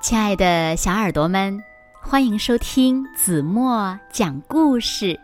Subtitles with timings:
[0.00, 1.60] 亲爱的小耳朵们，
[2.00, 5.18] 欢迎收听子墨讲故事，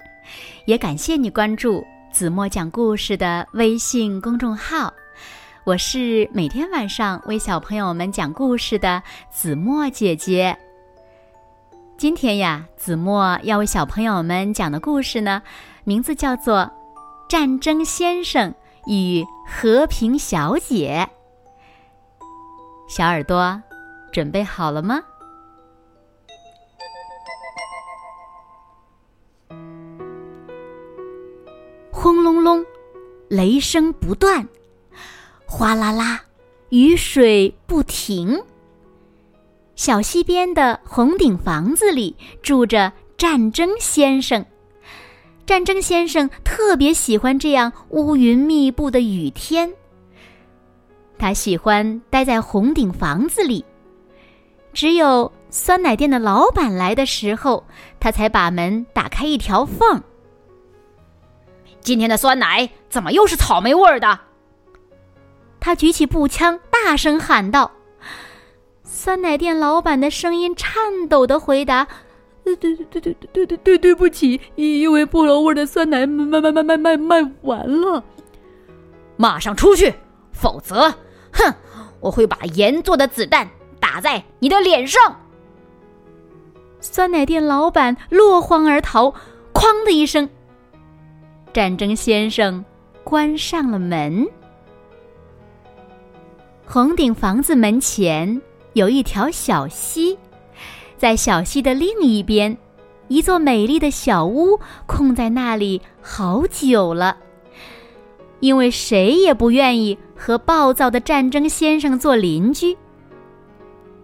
[0.66, 4.92] 也感谢你关注子墨讲故事的微信公众号。
[5.62, 9.00] 我是每天晚上为小朋友们讲故事的
[9.30, 10.58] 子墨姐姐。
[11.96, 15.40] 今天呀，子墨要为小朋友们讲的故事呢，
[15.84, 16.58] 名字叫做
[17.28, 18.52] 《战争先生
[18.86, 21.08] 与和平小姐》。
[22.92, 23.62] 小耳朵。
[24.14, 25.02] 准备好了吗？
[31.90, 32.64] 轰隆隆，
[33.28, 34.46] 雷声不断；
[35.44, 36.22] 哗啦啦，
[36.68, 38.40] 雨水不停。
[39.74, 44.46] 小溪边的红顶房子里住着战争先生。
[45.44, 49.74] 战争先生特别喜欢这样乌云密布的雨天。
[51.18, 53.64] 他喜欢待在红顶房子里。
[54.74, 57.64] 只有酸奶店的老板来的时候，
[58.00, 60.02] 他才把门打开一条缝。
[61.80, 64.18] 今天的酸奶怎么又是草莓味的？
[65.60, 67.70] 他举起步枪，大声喊道，
[68.82, 71.86] 酸奶店老板的声音颤抖的回答，
[72.44, 78.02] 对，对对对对对对对对不起，因为菠萝味的酸奶卖卖卖卖卖卖完了。
[79.16, 79.94] 马上出去，
[80.32, 80.92] 否则
[81.32, 81.54] 哼，
[82.00, 83.48] 我会把盐做的子弹。
[83.94, 85.20] 打在你的脸上！
[86.80, 89.14] 酸奶店老板落荒而逃，
[89.52, 90.28] 哐的一声，
[91.52, 92.64] 战争先生
[93.04, 94.26] 关上了门。
[96.66, 100.18] 红顶房子门前有一条小溪，
[100.98, 102.58] 在小溪的另一边，
[103.06, 107.16] 一座美丽的小屋空在那里好久了，
[108.40, 112.76] 因为谁也不愿意和暴躁的战争先生做邻居。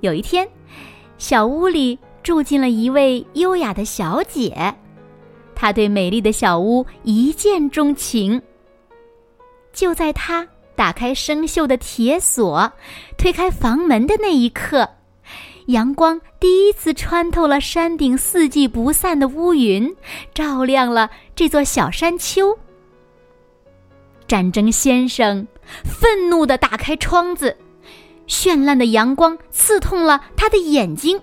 [0.00, 0.48] 有一天，
[1.18, 4.74] 小屋里住进了一位优雅的小姐，
[5.54, 8.40] 她对美丽的小屋一见钟情。
[9.72, 12.72] 就在她打开生锈的铁锁，
[13.18, 14.88] 推开房门的那一刻，
[15.66, 19.94] 阳光第一次穿透了山顶四季不散的乌云，
[20.32, 22.58] 照亮了这座小山丘。
[24.26, 25.46] 战争先生
[25.84, 27.56] 愤怒地打开窗子。
[28.30, 31.20] 绚烂的阳光刺痛了他的眼睛，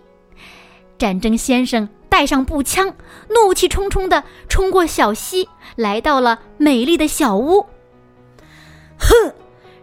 [0.97, 2.93] 战争先生带上步枪，
[3.29, 5.47] 怒气冲冲地冲过小溪，
[5.77, 7.65] 来到了美丽的小屋。
[8.99, 9.33] 哼，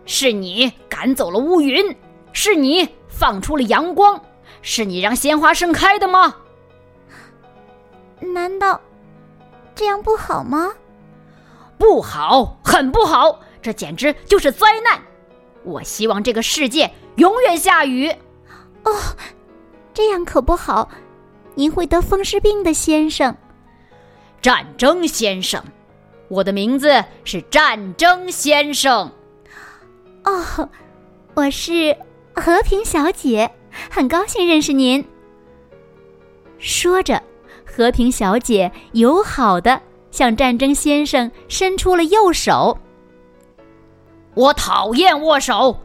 [0.05, 1.97] 是你赶走了乌云，
[2.35, 4.21] 是你放出了阳光，
[4.61, 6.37] 是你让鲜花盛开的吗？
[8.21, 8.79] 难道
[9.75, 10.71] 这样不好吗？
[11.79, 15.01] 不好，很不好，这简直就是灾难！
[15.65, 16.91] 我希望这个世界。
[17.17, 18.09] 永远下雨，
[18.83, 18.93] 哦，
[19.93, 20.89] 这样可不好，
[21.55, 23.37] 您会得风湿病的，先生。
[24.43, 25.63] 战争先生，
[26.29, 29.11] 我的名字是战争先生。
[30.25, 30.69] 哦，
[31.35, 31.97] 我是
[32.35, 33.51] 和平小姐，
[33.91, 35.07] 很高兴认识您。
[36.59, 37.23] 说着，
[37.65, 39.81] 和平小姐友好的
[40.11, 42.77] 向战争先生伸出了右手。
[44.35, 45.79] 我讨厌握手。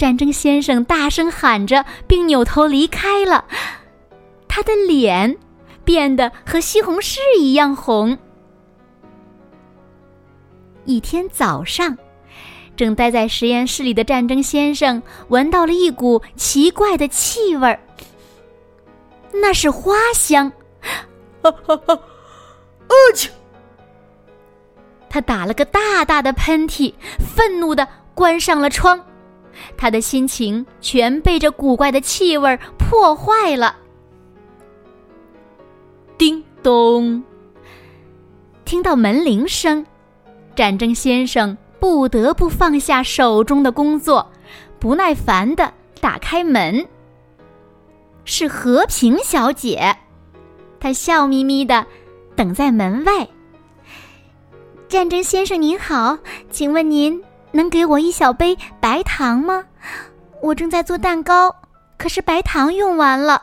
[0.00, 3.44] 战争先生大声喊着，并扭头离开了。
[4.48, 5.36] 他的脸
[5.84, 8.16] 变得和西红柿一样红。
[10.86, 11.98] 一天早上，
[12.74, 17.78] 正待在实验室里的战争先生闻到了一股奇怪的气味儿，
[19.34, 20.50] 那是花香。
[21.42, 21.94] 哈哈哈！
[21.94, 23.28] 啊去！
[25.10, 28.98] 他打了个大大的喷嚏，愤怒的关上了窗。
[29.76, 33.76] 他的心情全被这古怪的气味破坏了。
[36.18, 37.22] 叮咚，
[38.64, 39.84] 听到门铃声，
[40.54, 44.30] 战争先生不得不放下手中的工作，
[44.78, 46.86] 不耐烦的打开门。
[48.24, 49.96] 是和平小姐，
[50.78, 51.86] 她笑眯眯的
[52.36, 53.26] 等在门外。
[54.88, 56.18] 战争先生您好，
[56.50, 57.22] 请问您？
[57.52, 59.64] 能给我一小杯白糖吗？
[60.42, 61.54] 我正在做蛋糕，
[61.98, 63.42] 可是白糖用完了。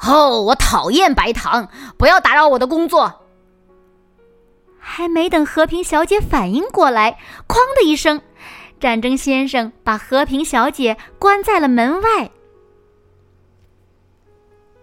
[0.00, 1.68] 哦，我讨厌白糖！
[1.96, 3.22] 不要打扰我的工作。
[4.78, 8.20] 还没等和平小姐反应过来，哐的一声，
[8.80, 12.30] 战争先生把和平小姐关在了门外。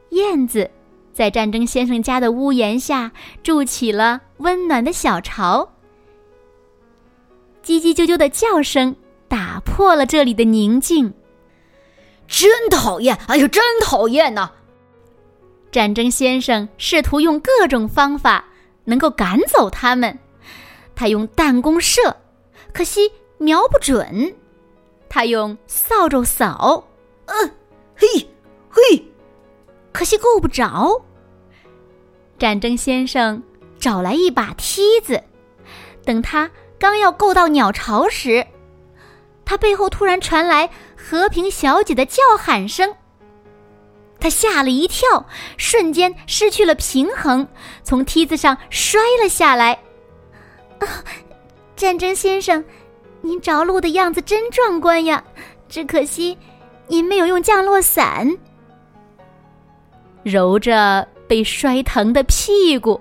[0.09, 0.69] 燕子
[1.11, 3.11] 在战争先生家的屋檐下
[3.41, 5.74] 筑起了温暖的小巢。
[7.65, 8.95] 叽叽啾啾的叫声
[9.27, 11.11] 打破了这里的宁静。
[12.27, 13.17] 真讨厌！
[13.27, 14.51] 哎呦，真讨厌呐！
[15.71, 18.45] 战争先生试图用各种方法
[18.83, 20.17] 能够赶走他们。
[20.95, 22.15] 他用弹弓射，
[22.71, 24.33] 可惜瞄不准；
[25.09, 26.87] 他用扫帚扫，
[27.25, 27.51] 嗯，
[27.95, 28.07] 嘿，
[28.69, 29.03] 嘿，
[29.91, 31.03] 可惜够不着。
[32.39, 33.41] 战争先生
[33.77, 35.21] 找来一把梯子，
[36.05, 36.49] 等他
[36.79, 38.45] 刚要够到鸟巢时，
[39.43, 42.93] 他背后突然传来和平小姐的叫喊声。
[44.19, 45.25] 他吓了一跳，
[45.57, 47.47] 瞬间失去了平衡，
[47.83, 49.73] 从梯子上摔了下来。
[50.79, 50.87] 啊，
[51.75, 52.63] 战争先生，
[53.21, 55.23] 您着陆的样子真壮观呀！
[55.67, 56.37] 只可惜，
[56.87, 58.37] 您没有用降落伞。
[60.23, 62.99] 揉着被摔疼的屁股，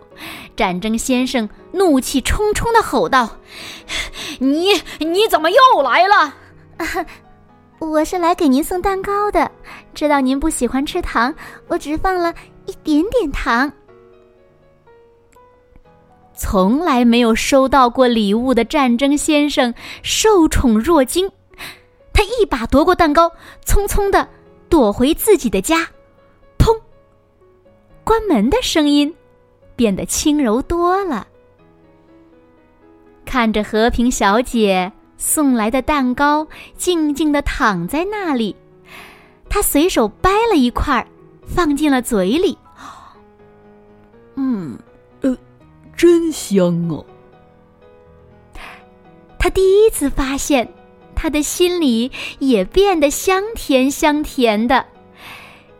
[0.56, 3.28] 战争先生怒气冲冲的吼道
[4.38, 4.68] ：“你
[5.00, 6.34] 你怎么又来了？”
[7.80, 9.50] 我是来给您送蛋糕的，
[9.92, 11.34] 知道您不喜欢吃糖，
[11.66, 12.32] 我只放了
[12.66, 13.70] 一点点糖。
[16.32, 21.30] 从来没有收到过礼物的战争先生受宠若惊，
[22.12, 23.28] 他一把夺过蛋糕，
[23.66, 24.28] 匆匆的
[24.68, 25.86] 躲回自己的家。
[26.56, 26.76] 砰！
[28.04, 29.12] 关门的声音
[29.76, 31.26] 变得轻柔多了。
[33.24, 38.54] 看着和平小姐送来的蛋糕，静静的躺在那里，
[39.48, 41.06] 他随手掰了一块，
[41.46, 42.56] 放进了嘴里。
[44.36, 44.78] 嗯。
[45.22, 45.36] 呃
[45.96, 47.04] 真香哦！
[49.38, 50.68] 他第一次发现，
[51.14, 52.10] 他的心里
[52.40, 54.84] 也变得香甜香甜的，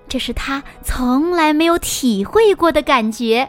[0.09, 3.47] 这是他从来没有体会过的感觉。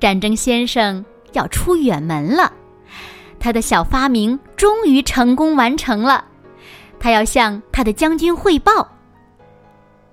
[0.00, 2.52] 战争先生要出远门了，
[3.38, 6.24] 他的小发明终于成功完成了，
[6.98, 8.86] 他要向他的将军汇报。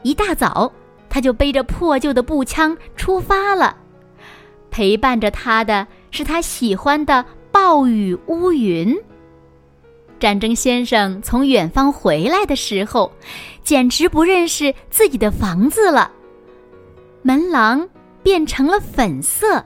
[0.03, 0.71] 一大早，
[1.09, 3.75] 他就背着破旧的步枪出发了。
[4.69, 8.95] 陪伴着他的是他喜欢的暴雨乌云。
[10.19, 13.11] 战争先生从远方回来的时候，
[13.63, 16.11] 简直不认识自己的房子了。
[17.21, 17.87] 门廊
[18.23, 19.63] 变成了粉色，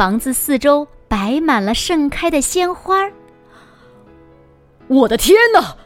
[0.00, 3.06] 房子四周摆满了盛开的鲜花。
[4.86, 5.76] 我的天哪，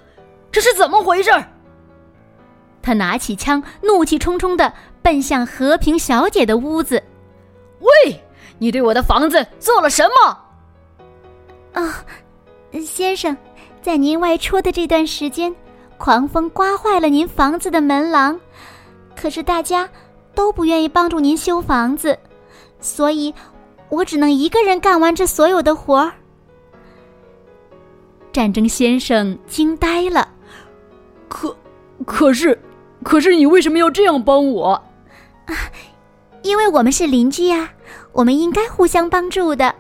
[0.52, 1.32] 这是怎么回事？
[2.80, 4.72] 他拿起枪，怒气冲冲的
[5.02, 7.02] 奔向和平小姐的屋子。
[7.80, 8.24] 喂，
[8.60, 10.38] 你对我的房子做了什么？
[11.72, 12.04] 啊，
[12.86, 13.36] 先生，
[13.82, 15.52] 在您外出的这段时间，
[15.98, 18.38] 狂风刮坏了您房子的门廊，
[19.16, 19.90] 可是大家
[20.36, 22.16] 都不愿意帮助您修房子，
[22.78, 23.34] 所以
[23.94, 26.12] 我只能一个人干完这所有的活儿。
[28.32, 30.28] 战争先生惊呆了，
[31.28, 31.56] 可
[32.04, 32.60] 可是，
[33.02, 34.72] 可是你为什么要这样帮我？
[35.46, 35.54] 啊！
[36.42, 37.70] 因为我们是邻居呀，
[38.12, 39.74] 我们应该互相帮助的。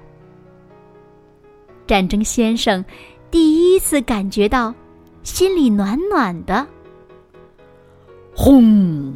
[1.86, 2.82] 战争先生
[3.30, 4.74] 第一次感觉到
[5.22, 6.66] 心里暖暖的。
[8.34, 9.14] 轰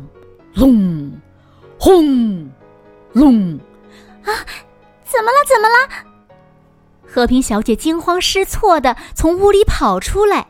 [0.55, 1.12] 隆，
[1.79, 2.51] 轰
[3.12, 3.59] 隆！
[4.25, 4.31] 啊，
[5.19, 5.38] 怎么了？
[5.49, 5.75] 怎么了？
[7.05, 10.47] 和平小姐惊慌失措的从屋里跑出来，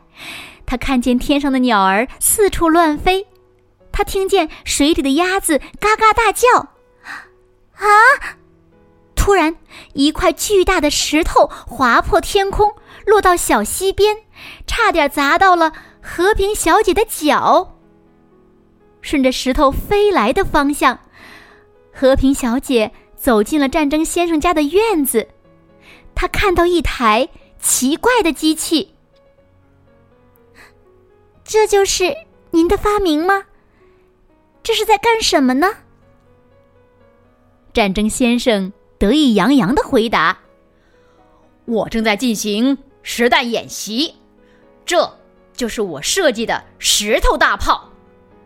[0.63, 3.25] 她看见天上的鸟儿四处乱飞，
[3.91, 6.47] 她听见水里的鸭子嘎嘎大叫。
[7.73, 8.37] 啊！
[9.15, 9.55] 突然，
[9.93, 12.71] 一块巨大的石头划破天空，
[13.07, 14.17] 落到小溪边，
[14.67, 17.75] 差点砸到了和平小姐的脚。
[19.01, 20.99] 顺着石头飞来的方向，
[21.91, 25.27] 和平小姐走进了战争先生家的院子。
[26.15, 27.27] 他看到一台
[27.59, 28.95] 奇怪的机器，
[31.43, 32.15] 这就是
[32.51, 33.43] 您的发明吗？
[34.63, 35.67] 这是在干什么呢？
[37.73, 40.37] 战争先生得意洋洋的回答
[41.65, 44.15] ：“我正在进行实弹演习，
[44.85, 45.09] 这
[45.53, 47.89] 就是我设计的石头大炮，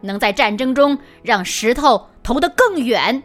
[0.01, 3.21] 能在战争中让石头投得更远。”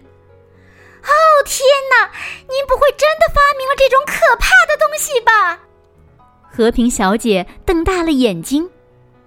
[1.02, 1.12] 哦，
[1.44, 2.10] 天哪！
[2.48, 5.58] 您不会真的发明了这种可怕的东西吧？
[6.50, 8.68] 和平小姐瞪大了眼睛，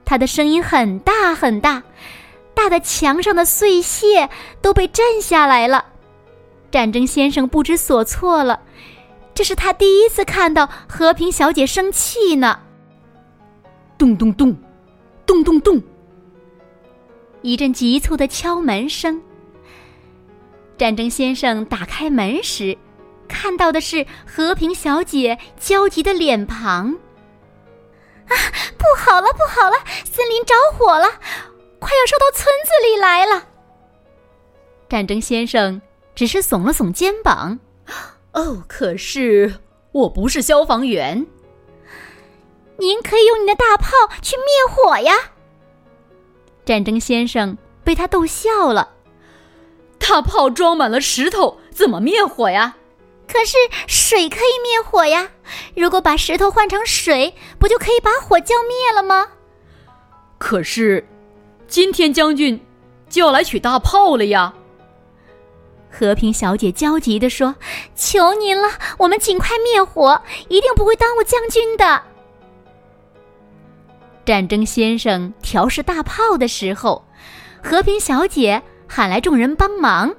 [0.03, 1.81] 她的声音很大很大，
[2.53, 4.29] 大的墙上的碎屑
[4.61, 5.85] 都被震下来了。
[6.69, 8.59] 战争先生不知所措了，
[9.33, 12.59] 这是他第一次看到和平小姐生气呢。
[13.97, 14.55] 咚咚咚，
[15.25, 15.81] 咚咚咚，
[17.41, 19.21] 一阵急促的敲门声。
[20.81, 22.75] 战争先生打开门时，
[23.27, 26.87] 看到的是和平小姐焦急的脸庞。
[28.25, 28.35] 啊，啊，
[28.79, 31.07] 不好了，不好了，森林着火了，
[31.77, 33.45] 快要烧到村子里来了。
[34.89, 35.79] 战争先生
[36.15, 37.59] 只是耸了耸肩膀。
[38.33, 39.53] 哦，可是
[39.91, 41.27] 我不是消防员。
[42.77, 43.91] 您可以用你的大炮
[44.23, 45.13] 去灭火呀。
[46.65, 48.95] 战争先生被他逗笑了。
[50.11, 52.75] 大炮装满了石头，怎么灭火呀？
[53.29, 53.55] 可是
[53.87, 55.29] 水可以灭火呀！
[55.73, 59.29] 如果把石头换成水，不就可以把火浇灭了吗？
[60.37, 61.07] 可是，
[61.65, 62.61] 今天将军
[63.09, 64.53] 就要来取大炮了呀！
[65.89, 67.55] 和平小姐焦急地说
[67.95, 72.01] ：“求您了，我们尽快灭火，一定不会耽误将军的。”
[74.27, 77.05] 战争先生调试大炮的时候，
[77.63, 78.61] 和平小姐
[78.93, 80.13] 喊来众人帮忙。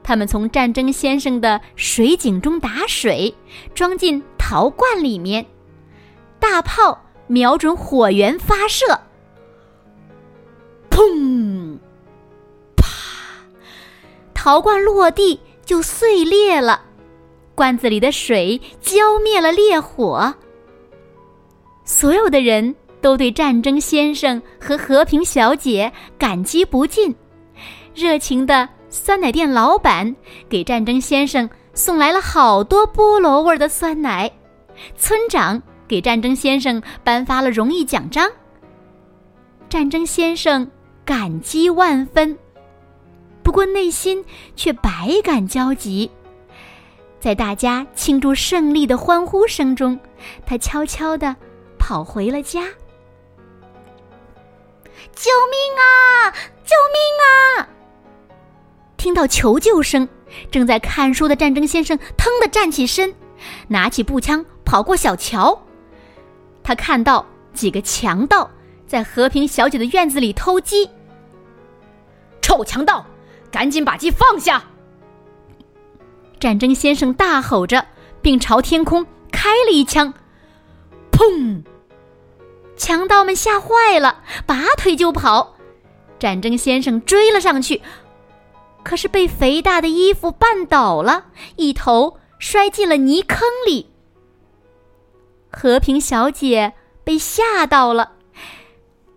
[0.00, 3.34] 他们从战争先生的水井中打水，
[3.74, 5.44] 装进陶罐里面，
[6.38, 6.96] 大炮
[7.26, 8.86] 瞄准火源发射，
[10.88, 11.76] 砰！
[12.76, 12.86] 啪！
[14.32, 16.80] 陶罐落地就碎裂了，
[17.56, 20.32] 罐子里的水浇灭了烈火。
[21.84, 27.12] 所有的人都对战争先生和和平小姐感激不尽，
[27.96, 28.68] 热情的。
[28.88, 30.14] 酸奶店老板
[30.48, 34.30] 给战争先生送来了好多菠萝味的酸奶，
[34.96, 38.30] 村长给战争先生颁发了荣誉奖章。
[39.68, 40.70] 战争先生
[41.04, 42.38] 感激万分，
[43.42, 44.24] 不过内心
[44.54, 44.90] 却百
[45.24, 46.08] 感交集。
[47.18, 49.98] 在大家庆祝胜利的欢呼声中，
[50.46, 51.34] 他悄悄地
[51.76, 52.62] 跑回了家。
[55.12, 56.25] 救命啊！
[59.06, 60.08] 听到求救声，
[60.50, 63.14] 正在看书的战争先生腾地站起身，
[63.68, 65.62] 拿起步枪跑过小桥。
[66.64, 68.50] 他看到几个强盗
[68.84, 70.90] 在和平小姐的院子里偷鸡。
[72.42, 73.06] 臭强盗，
[73.48, 74.64] 赶紧把鸡放下！
[76.40, 77.86] 战争先生大吼着，
[78.20, 80.12] 并朝天空开了一枪。
[81.12, 81.62] 砰！
[82.76, 85.54] 强盗们吓坏了，拔腿就跑。
[86.18, 87.80] 战争先生追了上去。
[88.86, 91.26] 可是被肥大的衣服绊倒了，
[91.56, 93.90] 一头摔进了泥坑里。
[95.50, 98.12] 和平小姐被吓到了，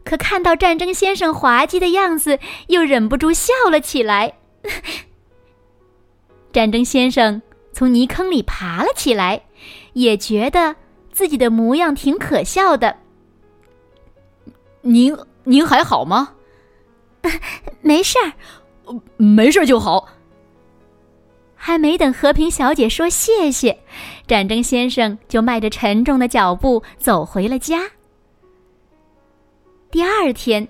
[0.03, 4.39] 可看到战争先生滑稽的样子，又忍不住笑了起来。
[6.51, 7.39] 战争先生
[7.71, 9.43] 从泥坑里爬了起来，
[9.93, 10.77] 也觉得
[11.11, 12.97] 自己的模样挺可笑的。
[14.81, 16.33] 您您还好吗？
[17.81, 18.33] 没事儿。
[19.17, 20.07] 没事就好。
[21.61, 23.77] 还没等和平小姐说谢谢，
[24.25, 27.81] 战争先生就迈着沉重的脚步走回了家。
[29.91, 30.67] 第二天，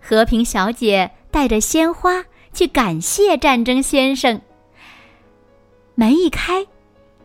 [0.00, 4.40] 和平小姐带着鲜花去感谢战争先生。
[5.94, 6.66] 门一开，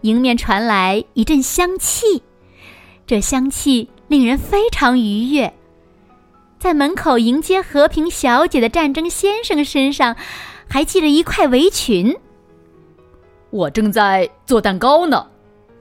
[0.02, 2.24] 迎面传来一阵香气，
[3.06, 5.54] 这香气令人非常愉悦。
[6.64, 10.16] 在门口迎接和平小姐的战争先生身上，
[10.70, 12.16] 还系着一块围裙。
[13.50, 15.28] 我正在做蛋糕呢。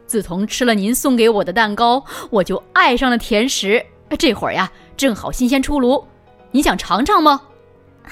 [0.07, 3.81] 自从吃了您送给我的蛋糕，我就爱上了甜食。
[4.19, 6.05] 这会儿呀，正好新鲜出炉，
[6.51, 7.41] 你想尝尝吗？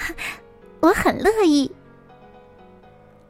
[0.79, 1.69] 我很乐意。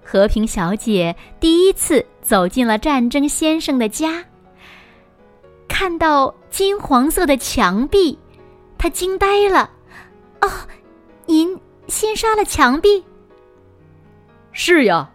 [0.04, 4.24] 和平小姐第一次走进了战争先生的家，
[5.68, 8.20] 看到金黄色的墙壁。
[8.82, 9.70] 他惊呆了，
[10.42, 10.50] 哦，
[11.28, 13.04] 您先刷了墙壁？
[14.54, 15.08] 是呀，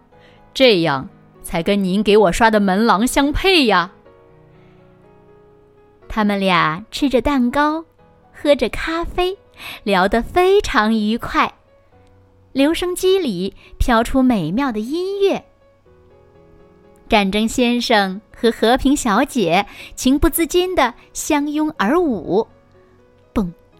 [0.54, 1.08] 这样
[1.42, 3.90] 才跟您给我刷的门廊相配呀。
[6.08, 7.84] 他们俩吃着蛋糕，
[8.32, 9.36] 喝着咖啡，
[9.82, 11.52] 聊得非常愉快。
[12.52, 15.44] 留声机里飘出美妙的音乐。
[17.08, 22.46] 战争先生和和平小姐情不自禁地相拥而舞。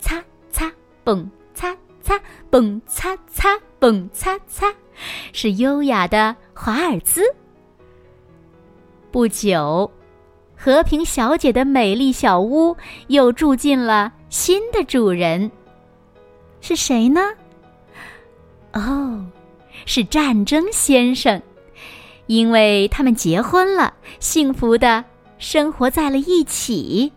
[0.07, 0.23] 擦
[0.53, 0.73] 擦
[1.03, 2.17] 蹦擦擦
[2.49, 4.73] 蹦擦擦蹦擦擦，
[5.33, 7.23] 是优雅的华尔兹。
[9.11, 9.91] 不久，
[10.57, 12.77] 和平小姐的美丽小屋
[13.09, 15.51] 又住进了新的主人。
[16.61, 17.21] 是谁呢？
[18.75, 19.27] 哦，
[19.87, 21.43] 是战争先生，
[22.27, 25.05] 因为他们结婚了，幸福的
[25.39, 27.13] 生活在了一起。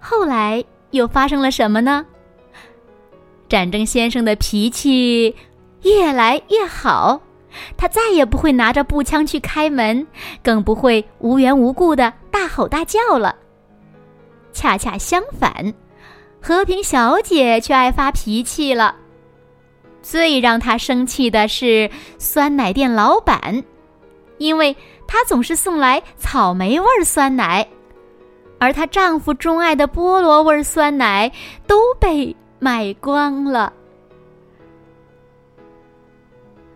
[0.00, 0.64] 后来。
[0.90, 2.04] 又发生了什么呢？
[3.48, 5.34] 战争先生的脾气
[5.82, 7.20] 越来越好，
[7.76, 10.06] 他再也不会拿着步枪去开门，
[10.42, 13.34] 更不会无缘无故的大吼大叫了。
[14.52, 15.72] 恰恰相反，
[16.42, 18.96] 和平小姐却爱发脾气了。
[20.02, 23.64] 最让她生气的是酸奶店老板，
[24.38, 24.74] 因为
[25.06, 27.66] 他总是送来草莓味酸奶，
[28.58, 31.30] 而她丈夫钟爱的菠萝味酸奶
[31.66, 33.72] 都被卖光了。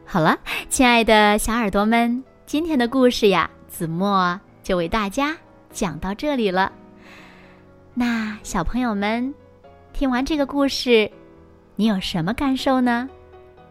[0.04, 5.36] 好了，亲爱的小耳朵们，今天的故事呀，子墨就为大家
[5.72, 6.70] 讲到这里了。
[7.94, 9.34] 那小朋友们，
[9.92, 11.10] 听完这个故事，
[11.76, 13.08] 你有什么感受呢？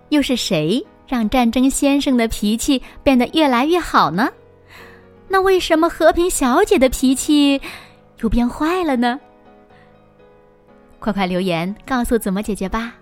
[0.09, 4.29] 又是谁让战争先生的脾气变得越来越好呢？
[5.27, 7.61] 那为什么和平小姐的脾气
[8.21, 9.19] 又变坏了呢？
[10.99, 12.93] 快快留言告诉子墨姐姐吧。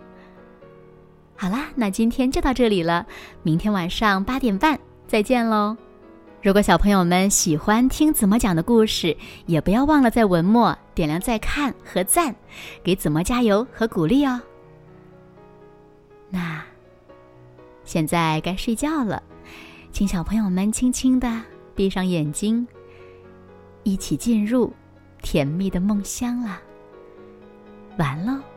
[1.36, 3.06] 好啦，那今天就到这里了。
[3.44, 5.76] 明天晚上八点半再见喽！
[6.42, 12.34] 如果小朋友们喜欢听子墨讲的故事，也不要忘了在文末点亮再看和赞，
[12.82, 14.42] 给子墨加油和鼓励哦。
[16.30, 16.64] 那
[17.84, 19.22] 现在该睡觉了，
[19.92, 21.42] 请小朋友们轻轻的
[21.76, 22.66] 闭上眼睛，
[23.84, 24.72] 一起进入
[25.22, 26.62] 甜蜜的梦乡啦。
[27.98, 28.49] 完喽。